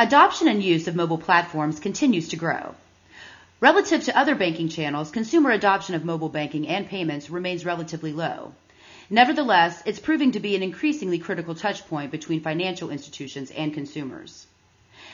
[0.00, 2.76] Adoption and use of mobile platforms continues to grow.
[3.58, 8.52] Relative to other banking channels, consumer adoption of mobile banking and payments remains relatively low.
[9.10, 14.46] Nevertheless, it's proving to be an increasingly critical touchpoint between financial institutions and consumers.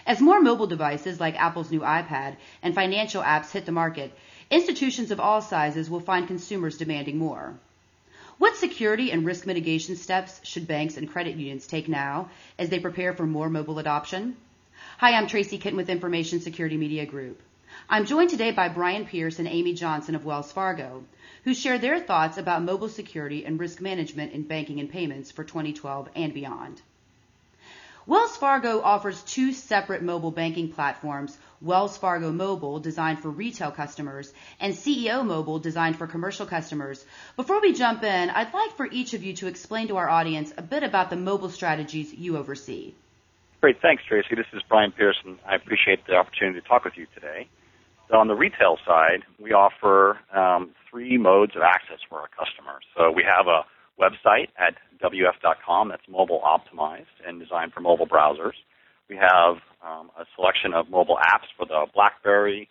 [0.07, 4.13] As more mobile devices like Apple's new iPad and financial apps hit the market,
[4.51, 7.55] institutions of all sizes will find consumers demanding more.
[8.37, 12.29] What security and risk mitigation steps should banks and credit unions take now
[12.59, 14.37] as they prepare for more mobile adoption?
[14.99, 17.43] Hi, I'm Tracy Kitten with Information Security Media Group.
[17.89, 21.05] I'm joined today by Brian Pierce and Amy Johnson of Wells Fargo,
[21.45, 25.43] who share their thoughts about mobile security and risk management in banking and payments for
[25.43, 26.81] 2012 and beyond.
[28.07, 34.33] Wells Fargo offers two separate mobile banking platforms, Wells Fargo Mobile, designed for retail customers,
[34.61, 37.05] and CEO Mobile, designed for commercial customers.
[37.37, 40.53] Before we jump in, I'd like for each of you to explain to our audience
[40.57, 42.93] a bit about the mobile strategies you oversee.
[43.65, 43.81] Great.
[43.81, 44.35] Thanks, Tracy.
[44.37, 45.39] This is Brian Pearson.
[45.49, 47.49] I appreciate the opportunity to talk with you today.
[48.11, 52.85] So on the retail side, we offer um, three modes of access for our customers.
[52.95, 53.65] So we have a
[53.99, 58.53] website at WF.com that's mobile optimized and designed for mobile browsers.
[59.09, 62.69] We have um, a selection of mobile apps for the BlackBerry,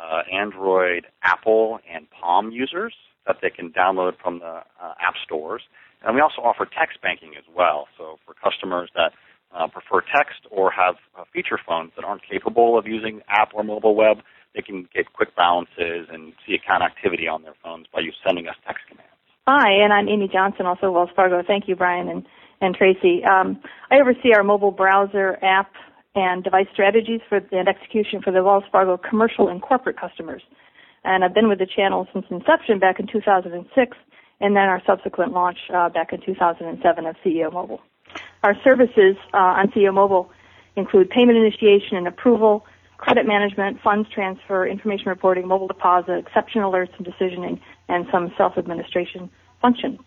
[0.00, 2.94] uh, Android, Apple, and Palm users
[3.26, 5.60] that they can download from the uh, app stores.
[6.02, 7.88] And we also offer text banking as well.
[7.98, 9.12] So for customers that
[9.56, 13.62] uh, prefer text or have uh, feature phones that aren't capable of using app or
[13.62, 14.18] mobile web,
[14.54, 18.48] they can get quick balances and see account activity on their phones by you sending
[18.48, 19.10] us text commands.
[19.46, 21.42] Hi, and I'm Amy Johnson, also Wells Fargo.
[21.46, 22.26] Thank you, Brian and,
[22.60, 23.22] and Tracy.
[23.24, 25.72] Um, I oversee our mobile browser app
[26.14, 30.42] and device strategies for and execution for the Wells Fargo commercial and corporate customers.
[31.04, 33.96] And I've been with the channel since inception back in 2006,
[34.40, 37.80] and then our subsequent launch uh, back in 2007 of CEO Mobile.
[38.42, 40.30] Our services uh, on CEO Mobile
[40.76, 42.64] include payment initiation and approval,
[42.96, 49.30] credit management, funds transfer, information reporting, mobile deposit, exception alerts and decisioning, and some self-administration
[49.60, 49.98] function.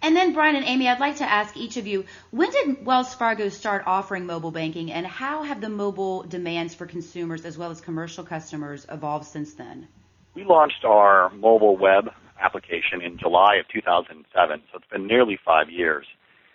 [0.00, 3.14] And then, Brian and Amy, I'd like to ask each of you, when did Wells
[3.14, 7.70] Fargo start offering mobile banking, and how have the mobile demands for consumers as well
[7.70, 9.88] as commercial customers evolved since then?
[10.34, 15.68] We launched our mobile web application in July of 2007, so it's been nearly five
[15.68, 16.06] years.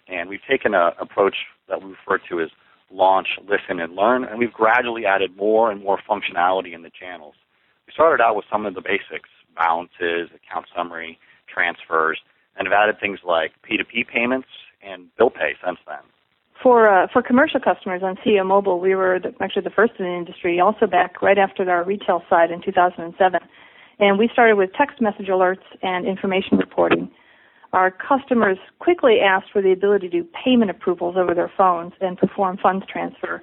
[0.07, 1.35] And we've taken an approach
[1.69, 2.49] that we refer to as
[2.91, 7.35] launch, listen, and learn, and we've gradually added more and more functionality in the channels.
[7.87, 11.17] We started out with some of the basics, balances, account summary,
[11.51, 12.19] transfers,
[12.55, 14.47] and have added things like P2P payments
[14.83, 16.03] and bill pay since then.
[16.61, 20.05] For uh, for commercial customers on CEO Mobile, we were the, actually the first in
[20.05, 23.39] the industry, also back right after our retail side in 2007.
[23.99, 27.11] And we started with text message alerts and information reporting
[27.73, 32.17] our customers quickly asked for the ability to do payment approvals over their phones and
[32.17, 33.41] perform funds transfer,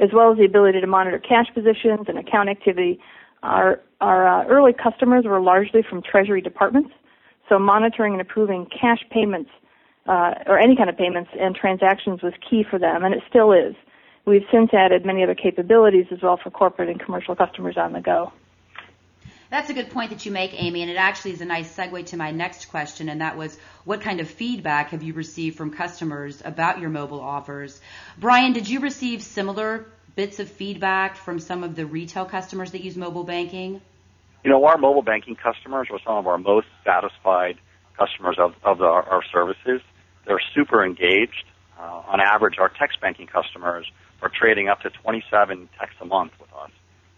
[0.00, 2.98] as well as the ability to monitor cash positions and account activity.
[3.42, 6.90] Our, our uh, early customers were largely from treasury departments,
[7.48, 9.50] so monitoring and approving cash payments
[10.06, 13.52] uh, or any kind of payments and transactions was key for them, and it still
[13.52, 13.74] is.
[14.26, 18.00] We've since added many other capabilities as well for corporate and commercial customers on the
[18.00, 18.32] go.
[19.50, 22.06] That's a good point that you make, Amy, and it actually is a nice segue
[22.06, 25.72] to my next question, and that was what kind of feedback have you received from
[25.72, 27.80] customers about your mobile offers?
[28.16, 32.84] Brian, did you receive similar bits of feedback from some of the retail customers that
[32.84, 33.80] use mobile banking?
[34.44, 37.58] You know, our mobile banking customers are some of our most satisfied
[37.98, 39.80] customers of, of the, our services.
[40.26, 41.44] They're super engaged.
[41.76, 43.90] Uh, on average, our text banking customers
[44.22, 46.70] are trading up to 27 texts a month with us.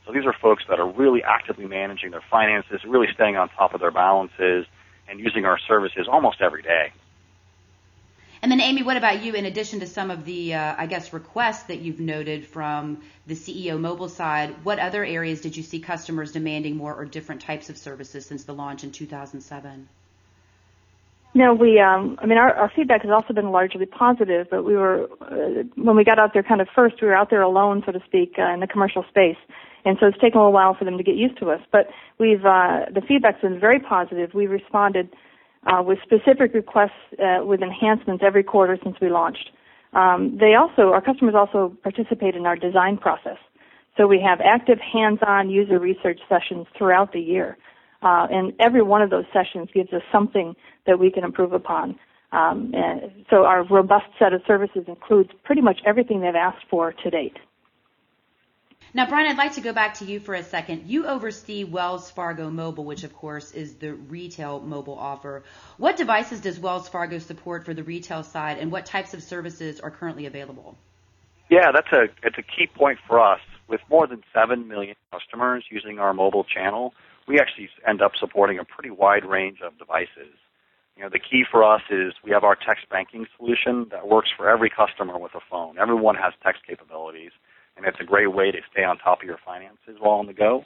[0.06, 3.74] So these are folks that are really actively managing their finances, really staying on top
[3.74, 4.66] of their balances,
[5.08, 6.92] and using our services almost every day.
[8.42, 9.34] And then, Amy, what about you?
[9.34, 13.34] In addition to some of the, uh, I guess, requests that you've noted from the
[13.34, 17.70] CEO mobile side, what other areas did you see customers demanding more or different types
[17.70, 19.88] of services since the launch in 2007?
[21.34, 21.78] No, we.
[21.78, 24.48] Um, I mean, our, our feedback has also been largely positive.
[24.50, 27.30] But we were, uh, when we got out there, kind of first, we were out
[27.30, 29.38] there alone, so to speak, uh, in the commercial space,
[29.84, 31.60] and so it's taken a little while for them to get used to us.
[31.70, 31.88] But
[32.18, 34.30] we've uh, the feedback's been very positive.
[34.34, 35.10] We've responded
[35.66, 39.50] uh, with specific requests uh, with enhancements every quarter since we launched.
[39.92, 43.36] Um, they also, our customers also participate in our design process.
[43.96, 47.58] So we have active hands-on user research sessions throughout the year.
[48.02, 50.56] Uh, and every one of those sessions gives us something
[50.86, 51.98] that we can improve upon.
[52.32, 52.72] Um,
[53.28, 57.36] so our robust set of services includes pretty much everything they've asked for to date.
[58.94, 60.83] Now, Brian, I'd like to go back to you for a second.
[60.86, 65.44] You oversee Wells Fargo Mobile, which of course is the retail mobile offer.
[65.78, 69.80] What devices does Wells Fargo support for the retail side, and what types of services
[69.80, 70.77] are currently available?
[71.48, 73.41] Yeah, that's a it's a key point for us.
[73.66, 76.92] With more than seven million customers using our mobile channel,
[77.27, 80.36] we actually end up supporting a pretty wide range of devices.
[80.98, 84.28] You know, the key for us is we have our text banking solution that works
[84.36, 85.78] for every customer with a phone.
[85.78, 87.30] Everyone has text capabilities,
[87.82, 90.32] and it's a great way to stay on top of your finances while on the
[90.32, 90.64] go.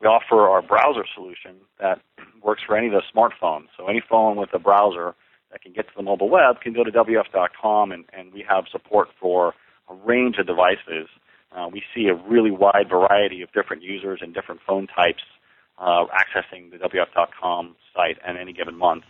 [0.00, 2.00] We offer our browser solution that
[2.42, 3.66] works for any of the smartphones.
[3.76, 5.14] So any phone with a browser
[5.52, 8.64] that can get to the mobile web can go to WF.com, and, and we have
[8.72, 9.54] support for
[9.88, 11.08] a range of devices.
[11.54, 15.22] Uh, we see a really wide variety of different users and different phone types
[15.78, 19.04] uh, accessing the WF.com site at any given month.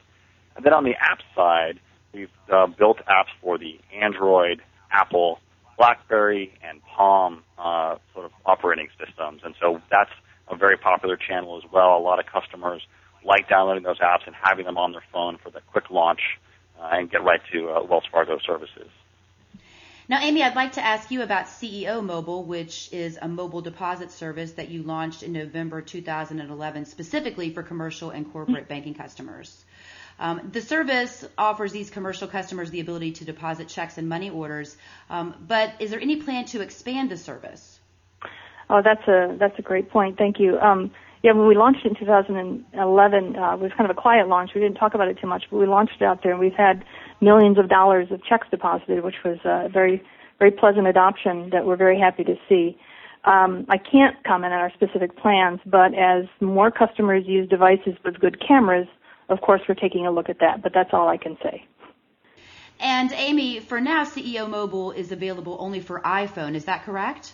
[0.56, 1.80] And then on the app side,
[2.12, 5.38] we've uh, built apps for the Android, Apple,
[5.76, 9.42] BlackBerry, and Palm uh, sort of operating systems.
[9.44, 10.10] And so that's
[10.48, 11.96] a very popular channel as well.
[11.96, 12.82] A lot of customers
[13.24, 16.20] like downloading those apps and having them on their phone for the quick launch
[16.80, 18.88] uh, and get right to uh, Wells Fargo services.
[20.06, 24.10] Now, Amy, I'd like to ask you about CEO Mobile, which is a mobile deposit
[24.10, 29.63] service that you launched in November 2011 specifically for commercial and corporate banking customers.
[30.18, 34.76] Um, the service offers these commercial customers the ability to deposit checks and money orders,
[35.10, 37.80] um, but is there any plan to expand the service?
[38.70, 40.16] Oh, that's a that's a great point.
[40.16, 40.58] Thank you.
[40.58, 40.90] Um,
[41.22, 44.50] yeah, when we launched in 2011, uh, it was kind of a quiet launch.
[44.54, 46.52] We didn't talk about it too much, but we launched it out there, and we've
[46.54, 46.84] had
[47.20, 50.02] millions of dollars of checks deposited, which was a very
[50.38, 52.76] very pleasant adoption that we're very happy to see.
[53.24, 58.20] Um, I can't comment on our specific plans, but as more customers use devices with
[58.20, 58.86] good cameras,
[59.28, 60.62] of course we're taking a look at that.
[60.62, 61.66] But that's all I can say.
[62.80, 66.54] And Amy, for now, CEO Mobile is available only for iPhone.
[66.54, 67.32] Is that correct?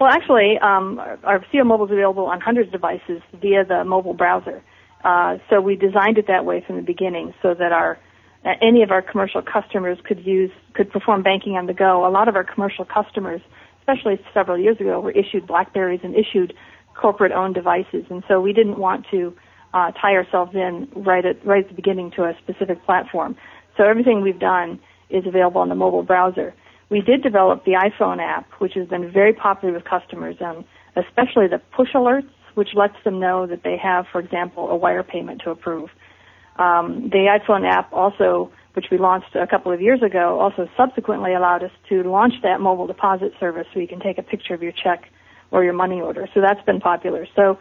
[0.00, 4.14] Well, actually, um, our CEO Mobile is available on hundreds of devices via the mobile
[4.14, 4.62] browser.
[5.04, 7.98] Uh, so we designed it that way from the beginning, so that our
[8.44, 12.06] uh, any of our commercial customers could use could perform banking on the go.
[12.06, 13.40] A lot of our commercial customers,
[13.80, 16.54] especially several years ago, were issued Blackberries and issued
[16.94, 19.34] corporate-owned devices, and so we didn't want to
[19.74, 23.36] uh, tie ourselves in right at right at the beginning to a specific platform.
[23.76, 24.78] So everything we've done
[25.10, 26.54] is available on the mobile browser.
[26.90, 31.48] We did develop the iPhone app, which has been very popular with customers, and especially
[31.48, 35.42] the push alerts, which lets them know that they have, for example, a wire payment
[35.44, 35.90] to approve.
[36.56, 41.34] Um, the iPhone app also, which we launched a couple of years ago, also subsequently
[41.34, 44.62] allowed us to launch that mobile deposit service so you can take a picture of
[44.62, 45.04] your check
[45.50, 46.28] or your money order.
[46.32, 47.26] So that's been popular.
[47.34, 47.58] So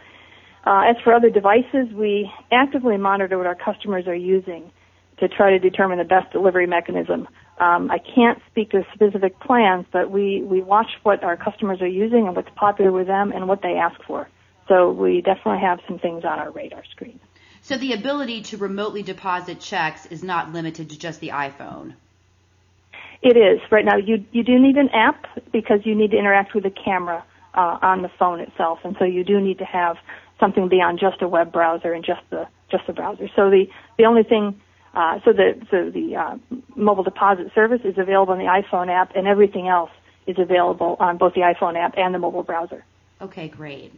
[0.66, 4.72] uh, as for other devices, we actively monitor what our customers are using
[5.20, 7.28] to try to determine the best delivery mechanism.
[7.60, 11.88] Um, I can't speak to specific plans, but we, we watch what our customers are
[11.88, 14.28] using and what's popular with them and what they ask for.
[14.68, 17.20] So we definitely have some things on our radar screen.
[17.62, 21.94] So the ability to remotely deposit checks is not limited to just the iPhone.
[23.22, 23.96] It is right now.
[23.96, 27.24] You you do need an app because you need to interact with the camera
[27.54, 29.96] uh, on the phone itself, and so you do need to have
[30.44, 33.30] something beyond just a web browser and just the just the browser.
[33.34, 34.60] So the the only thing
[34.94, 36.38] uh, so the so the uh,
[36.76, 39.92] mobile deposit service is available on the iPhone app, and everything else
[40.28, 42.84] is available on both the iPhone app and the mobile browser.
[43.22, 43.94] Okay, great.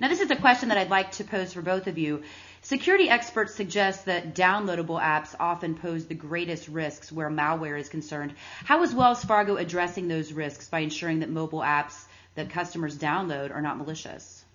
[0.00, 2.22] Now this is a question that I'd like to pose for both of you.
[2.62, 8.34] Security experts suggest that downloadable apps often pose the greatest risks where malware is concerned.
[8.64, 12.04] How is Wells Fargo addressing those risks by ensuring that mobile apps
[12.36, 14.45] that customers download are not malicious?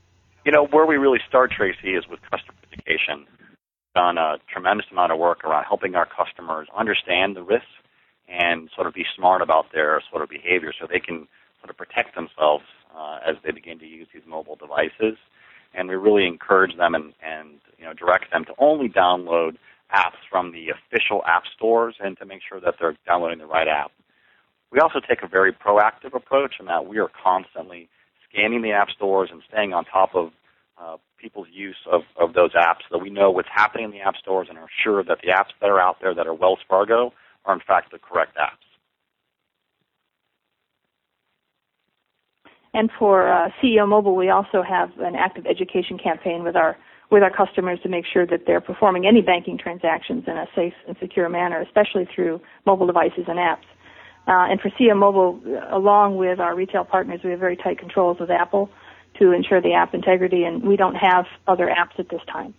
[0.45, 3.25] You know, where we really start, Tracy, is with customer education.
[3.39, 7.67] We've done a tremendous amount of work around helping our customers understand the risks
[8.27, 11.27] and sort of be smart about their sort of behavior so they can
[11.59, 12.63] sort of protect themselves
[12.97, 15.17] uh, as they begin to use these mobile devices
[15.73, 19.57] and we really encourage them and, and you know direct them to only download
[19.93, 23.67] apps from the official app stores and to make sure that they're downloading the right
[23.67, 23.91] app.
[24.71, 27.89] We also take a very proactive approach in that we are constantly
[28.31, 30.31] scanning the app stores and staying on top of
[30.81, 33.99] uh, people's use of, of those apps so that we know what's happening in the
[33.99, 36.59] app stores and are sure that the apps that are out there that are Wells
[36.67, 37.13] Fargo
[37.45, 38.65] are in fact the correct apps.
[42.73, 46.77] And for uh, CEO Mobile, we also have an active education campaign with our
[47.11, 50.73] with our customers to make sure that they're performing any banking transactions in a safe
[50.87, 53.67] and secure manner, especially through mobile devices and apps.
[54.27, 58.19] Uh, and for CEO Mobile, along with our retail partners, we have very tight controls
[58.19, 58.69] with Apple
[59.19, 62.53] to ensure the app integrity, and we don't have other apps at this time.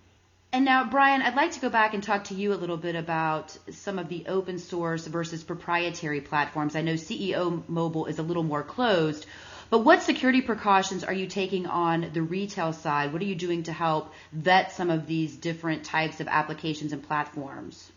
[0.55, 2.95] And now, Brian, I'd like to go back and talk to you a little bit
[2.95, 6.77] about some of the open source versus proprietary platforms.
[6.77, 9.25] I know CEO Mobile is a little more closed.
[9.71, 13.15] But what security precautions are you taking on the retail side?
[13.15, 17.03] What are you doing to help vet some of these different types of applications and
[17.03, 17.91] platforms?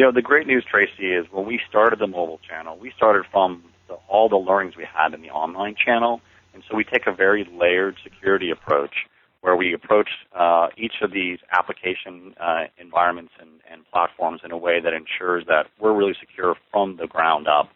[0.00, 3.26] You know, the great news, Tracy, is when we started the mobile channel, we started
[3.30, 6.22] from the, all the learnings we had in the online channel,
[6.54, 9.04] and so we take a very layered security approach
[9.42, 14.56] where we approach uh, each of these application uh, environments and, and, platforms in a
[14.56, 17.68] way that ensures that we're really secure from the ground up.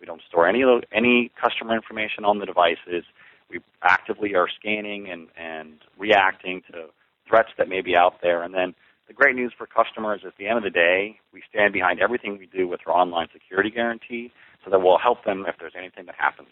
[0.00, 3.04] We don't store any any customer information on the devices.
[3.48, 6.86] We actively are scanning and, and reacting to
[7.28, 8.42] threats that may be out there.
[8.42, 8.74] And then
[9.08, 11.98] the great news for customers is at the end of the day, we stand behind
[12.00, 14.30] everything we do with our online security guarantee
[14.64, 16.50] so that we'll help them if there's anything that happens.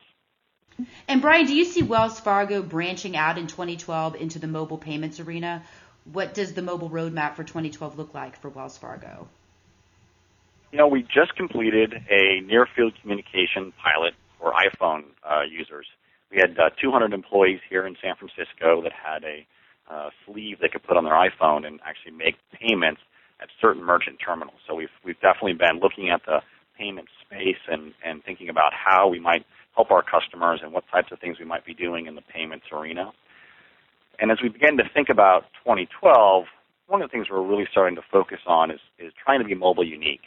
[1.06, 5.20] And Brian, do you see Wells Fargo branching out in 2012 into the mobile payments
[5.20, 5.62] arena?
[6.12, 9.28] What does the mobile roadmap for 2012 look like for Wells Fargo?
[10.72, 15.86] You know, we just completed a near field communication pilot for iPhone uh, users.
[16.30, 19.46] We had uh, 200 employees here in San Francisco that had a
[19.90, 23.00] uh, sleeve they could put on their iPhone and actually make payments
[23.40, 24.58] at certain merchant terminals.
[24.66, 26.40] So we've we've definitely been looking at the
[26.78, 31.08] payment space and and thinking about how we might help our customers and what types
[31.12, 33.12] of things we might be doing in the payments arena.
[34.18, 36.44] And as we begin to think about 2012,
[36.86, 39.54] one of the things we're really starting to focus on is, is trying to be
[39.54, 40.22] mobile unique.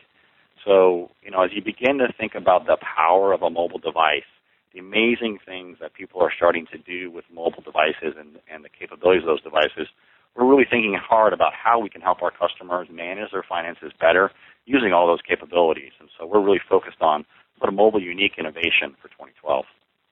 [0.65, 4.27] So, you know, as you begin to think about the power of a mobile device,
[4.73, 8.69] the amazing things that people are starting to do with mobile devices and, and the
[8.69, 9.87] capabilities of those devices,
[10.35, 14.31] we're really thinking hard about how we can help our customers manage their finances better
[14.65, 15.91] using all those capabilities.
[15.99, 17.25] And so we're really focused on
[17.57, 19.65] what a mobile unique innovation for 2012.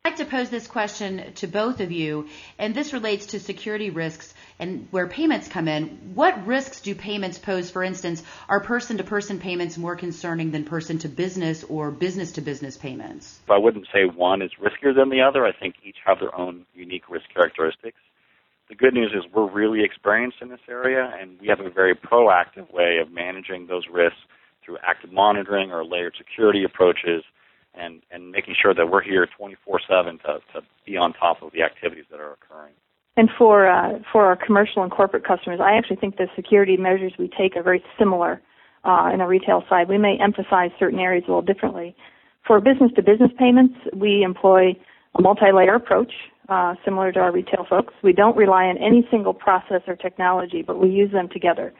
[0.07, 3.89] I'd like to pose this question to both of you, and this relates to security
[3.89, 6.13] risks and where payments come in.
[6.15, 7.69] What risks do payments pose?
[7.69, 12.31] For instance, are person to person payments more concerning than person to business or business
[12.31, 13.41] to business payments?
[13.49, 15.45] I wouldn't say one is riskier than the other.
[15.45, 17.99] I think each have their own unique risk characteristics.
[18.69, 21.95] The good news is we're really experienced in this area, and we have a very
[21.95, 24.19] proactive way of managing those risks
[24.63, 27.25] through active monitoring or layered security approaches
[27.77, 31.61] and, and making sure that we're here 24/7 to, to be on top of the
[31.63, 32.73] activities that are occurring.
[33.15, 37.13] And for uh, for our commercial and corporate customers, I actually think the security measures
[37.17, 38.41] we take are very similar
[38.83, 39.89] uh, in the retail side.
[39.89, 41.95] We may emphasize certain areas a little differently.
[42.45, 44.75] For business to business payments, we employ
[45.15, 46.13] a multi-layer approach,
[46.47, 47.93] uh, similar to our retail folks.
[48.03, 51.73] We don't rely on any single process or technology, but we use them together.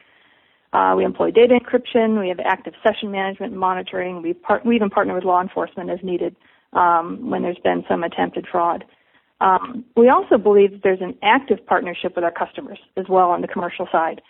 [0.74, 2.20] Uh, we employ data encryption.
[2.20, 4.22] We have active session management and monitoring.
[4.22, 6.36] We, part, we even partner with law enforcement as needed
[6.74, 8.84] um, when there's been some attempted fraud.
[9.40, 13.42] Um, we also believe that there's an active partnership with our customers as well on
[13.42, 14.22] the commercial side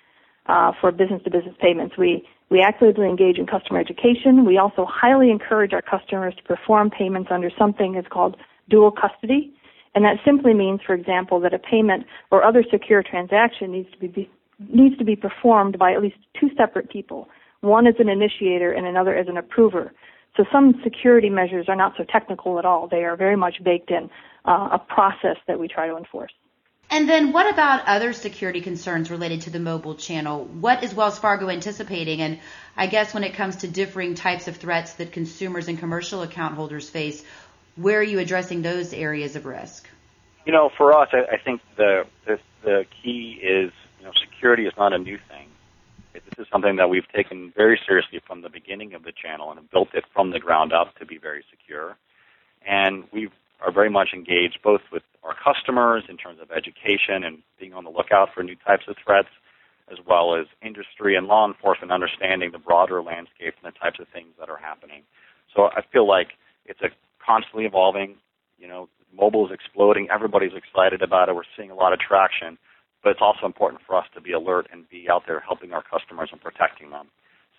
[0.47, 1.97] uh, for business-to-business payments.
[1.97, 4.45] We we actively engage in customer education.
[4.45, 8.37] We also highly encourage our customers to perform payments under something that's called
[8.69, 9.53] dual custody,
[9.95, 13.97] and that simply means, for example, that a payment or other secure transaction needs to
[13.97, 14.29] be
[14.59, 17.29] needs to be performed by at least two separate people.
[17.61, 19.93] One is an initiator and another is an approver.
[20.35, 22.87] So some security measures are not so technical at all.
[22.87, 24.09] They are very much baked in
[24.45, 26.31] uh, a process that we try to enforce.
[26.89, 30.45] And then what about other security concerns related to the mobile channel?
[30.45, 32.21] What is Wells Fargo anticipating?
[32.21, 32.39] And
[32.77, 36.55] I guess when it comes to differing types of threats that consumers and commercial account
[36.55, 37.25] holders face,
[37.75, 39.89] where are you addressing those areas of risk?
[40.45, 43.71] You know, for us, I, I think the, the the key is
[44.05, 45.49] know, security is not a new thing.
[46.13, 49.69] This is something that we've taken very seriously from the beginning of the channel and
[49.69, 51.95] built it from the ground up to be very secure.
[52.67, 53.29] And we
[53.61, 57.83] are very much engaged both with our customers in terms of education and being on
[57.83, 59.29] the lookout for new types of threats,
[59.91, 64.07] as well as industry and law enforcement understanding the broader landscape and the types of
[64.09, 65.03] things that are happening.
[65.55, 66.29] So I feel like
[66.65, 66.89] it's a
[67.23, 68.15] constantly evolving,
[68.57, 70.07] you know, mobile is exploding.
[70.11, 71.35] Everybody's excited about it.
[71.35, 72.57] We're seeing a lot of traction
[73.03, 75.83] but it's also important for us to be alert and be out there helping our
[75.83, 77.07] customers and protecting them.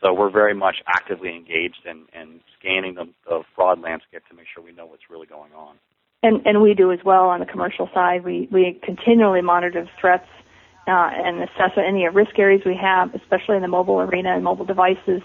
[0.02, 4.46] So we're very much actively engaged in, in scanning the, the fraud landscape to make
[4.52, 5.76] sure we know what's really going on.
[6.22, 8.24] And, and we do as well on the commercial side.
[8.24, 10.26] We, we continually monitor threats
[10.86, 14.64] uh, and assess any risk areas we have, especially in the mobile arena and mobile
[14.64, 15.22] devices,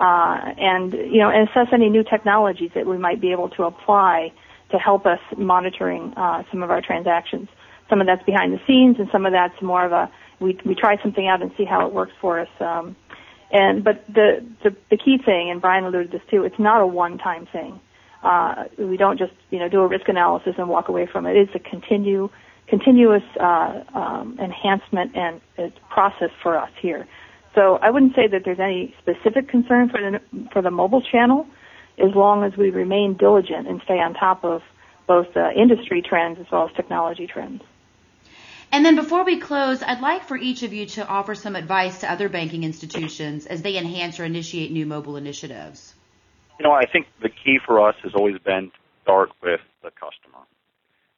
[0.00, 3.64] uh, and you know, and assess any new technologies that we might be able to
[3.64, 4.32] apply
[4.70, 7.48] to help us monitoring uh, some of our transactions
[7.88, 10.74] some of that's behind the scenes, and some of that's more of a we we
[10.74, 12.48] try something out and see how it works for us.
[12.60, 12.96] Um,
[13.50, 16.80] and but the, the the key thing, and Brian alluded to this too, it's not
[16.80, 17.80] a one-time thing.
[18.22, 21.36] Uh, we don't just you know do a risk analysis and walk away from it.
[21.36, 22.28] It's a continue
[22.68, 27.06] continuous uh, um, enhancement and uh, process for us here.
[27.54, 30.20] So I wouldn't say that there's any specific concern for the
[30.52, 31.46] for the mobile channel,
[31.98, 34.62] as long as we remain diligent and stay on top of
[35.06, 37.62] both uh, industry trends as well as technology trends.
[38.70, 42.00] And then before we close, I'd like for each of you to offer some advice
[42.00, 45.94] to other banking institutions as they enhance or initiate new mobile initiatives.
[46.58, 49.90] You know, I think the key for us has always been to start with the
[49.90, 50.44] customer.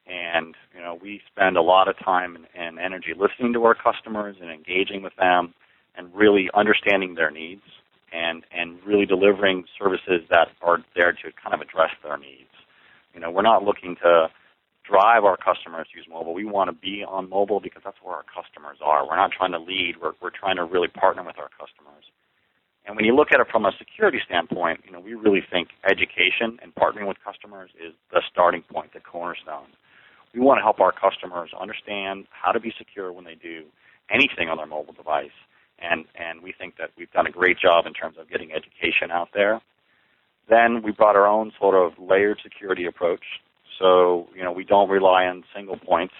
[0.06, 3.74] And, you know, we spend a lot of time and, and energy listening to our
[3.74, 5.54] customers and engaging with them
[5.96, 7.62] and really understanding their needs
[8.12, 12.50] and, and really delivering services that are there to kind of address their needs.
[13.14, 14.28] You know, we're not looking to
[14.90, 16.34] drive our customers to use mobile.
[16.34, 19.06] We want to be on mobile because that's where our customers are.
[19.06, 19.94] We're not trying to lead.
[20.02, 22.04] We're, we're trying to really partner with our customers.
[22.86, 25.68] And when you look at it from a security standpoint, you know, we really think
[25.88, 29.70] education and partnering with customers is the starting point, the cornerstone.
[30.34, 33.64] We want to help our customers understand how to be secure when they do
[34.10, 35.36] anything on their mobile device.
[35.78, 39.10] And, and we think that we've done a great job in terms of getting education
[39.12, 39.60] out there.
[40.48, 43.22] Then we brought our own sort of layered security approach
[43.80, 46.14] so, you know, we don't rely on single points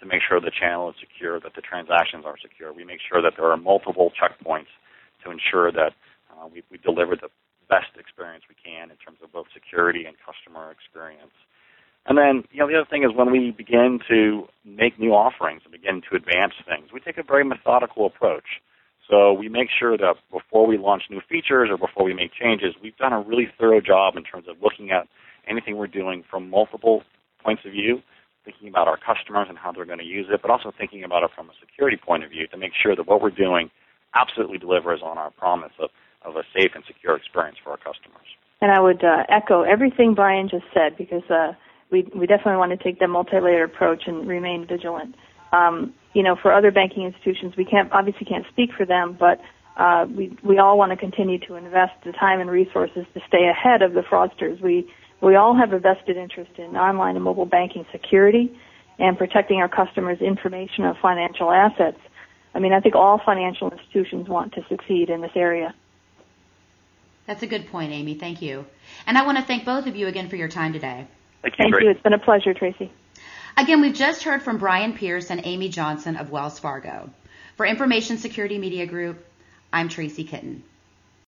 [0.00, 2.72] to make sure the channel is secure, that the transactions are secure.
[2.72, 4.72] We make sure that there are multiple checkpoints
[5.22, 5.92] to ensure that
[6.32, 7.28] uh, we, we deliver the
[7.68, 11.36] best experience we can in terms of both security and customer experience.
[12.06, 15.62] And then, you know, the other thing is when we begin to make new offerings
[15.62, 18.58] and begin to advance things, we take a very methodical approach.
[19.08, 22.74] So we make sure that before we launch new features or before we make changes,
[22.82, 25.06] we've done a really thorough job in terms of looking at
[25.48, 27.02] anything we're doing from multiple
[27.42, 28.00] points of view,
[28.44, 31.22] thinking about our customers and how they're going to use it, but also thinking about
[31.22, 33.70] it from a security point of view to make sure that what we're doing
[34.14, 35.90] absolutely delivers on our promise of,
[36.24, 38.26] of a safe and secure experience for our customers.
[38.60, 41.52] And I would uh, echo everything Brian just said because uh,
[41.90, 45.14] we we definitely want to take the multi-layered approach and remain vigilant.
[45.52, 49.40] Um, you know, for other banking institutions, we can't obviously can't speak for them, but
[49.76, 53.48] uh, we we all want to continue to invest the time and resources to stay
[53.48, 54.60] ahead of the fraudsters.
[54.62, 54.88] We
[55.22, 58.58] we all have a vested interest in online and mobile banking security
[58.98, 61.98] and protecting our customers' information and financial assets.
[62.54, 65.74] I mean, I think all financial institutions want to succeed in this area.
[67.26, 68.14] That's a good point, Amy.
[68.14, 68.66] Thank you.
[69.06, 71.06] And I want to thank both of you again for your time today.
[71.42, 71.64] Thank you.
[71.64, 71.90] Thank you.
[71.90, 72.92] It's been a pleasure, Tracy.
[73.56, 77.10] Again, we've just heard from Brian Pierce and Amy Johnson of Wells Fargo.
[77.56, 79.24] For Information Security Media Group,
[79.72, 80.64] I'm Tracy Kitten.